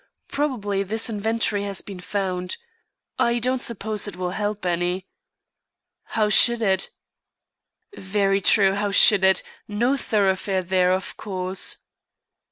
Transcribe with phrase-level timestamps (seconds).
[0.29, 2.57] Probably this inventory has been found.
[3.19, 5.05] I don't suppose it will help any."
[6.17, 6.89] "How should it?"
[7.95, 9.43] "Very true; how should it!
[9.67, 11.85] No thoroughfare there, of course."